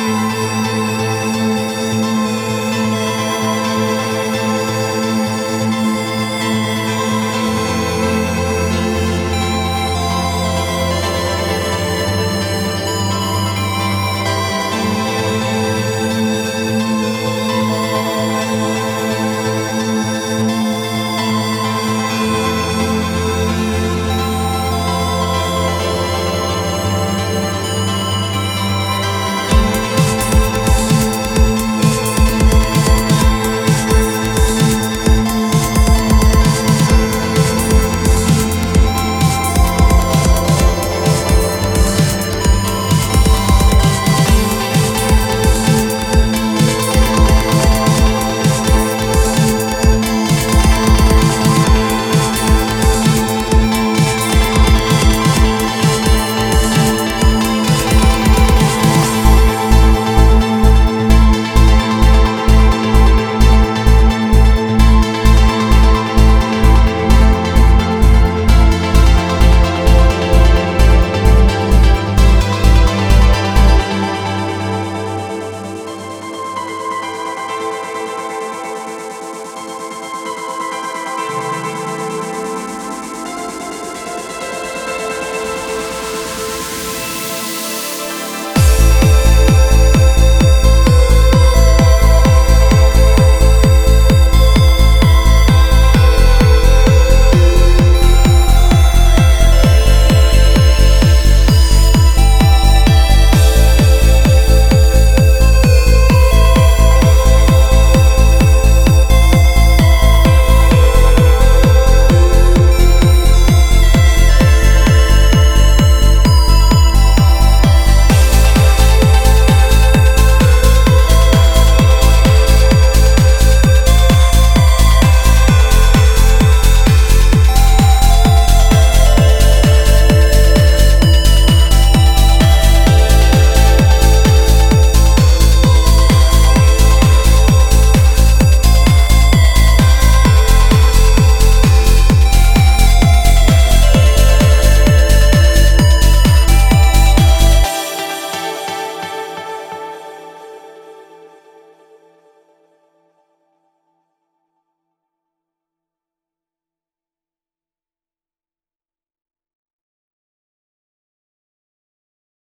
[0.00, 0.69] Música